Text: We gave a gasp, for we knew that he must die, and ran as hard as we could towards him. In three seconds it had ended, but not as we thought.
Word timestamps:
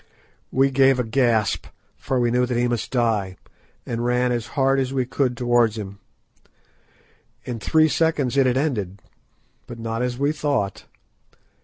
We 0.51 0.71
gave 0.71 0.99
a 0.99 1.03
gasp, 1.03 1.67
for 1.95 2.19
we 2.19 2.31
knew 2.31 2.47
that 2.47 2.57
he 2.57 2.67
must 2.67 2.89
die, 2.89 3.35
and 3.85 4.03
ran 4.03 4.31
as 4.31 4.47
hard 4.57 4.79
as 4.79 4.91
we 4.91 5.05
could 5.05 5.37
towards 5.37 5.77
him. 5.77 5.99
In 7.43 7.59
three 7.59 7.87
seconds 7.87 8.35
it 8.35 8.47
had 8.47 8.57
ended, 8.57 8.99
but 9.67 9.77
not 9.77 10.01
as 10.01 10.17
we 10.17 10.31
thought. 10.31 10.85